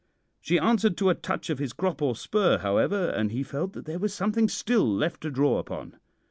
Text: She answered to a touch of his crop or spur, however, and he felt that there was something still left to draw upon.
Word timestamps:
She 0.39 0.57
answered 0.57 0.97
to 0.97 1.11
a 1.11 1.13
touch 1.13 1.51
of 1.51 1.59
his 1.59 1.73
crop 1.73 2.01
or 2.01 2.15
spur, 2.15 2.57
however, 2.57 3.09
and 3.09 3.31
he 3.31 3.43
felt 3.43 3.73
that 3.73 3.85
there 3.85 3.99
was 3.99 4.15
something 4.15 4.49
still 4.49 4.89
left 4.91 5.21
to 5.21 5.29
draw 5.29 5.59
upon. 5.59 5.99